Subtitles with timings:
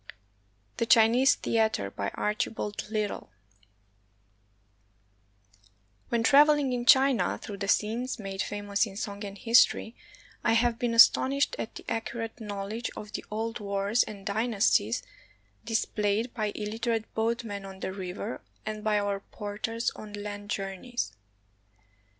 [0.77, 3.29] THE CHINESE THEATER BY ARCHIBALD LITTLE
[6.09, 9.95] When traveling in China through the scenes made famous in song and history,
[10.43, 15.03] I have been astonished at the accurate knowledge of the old wars and dynasties
[15.63, 21.13] displayed by ilUterate boatmen on the river and by our porters on land journeys.